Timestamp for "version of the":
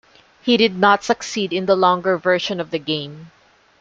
2.17-2.79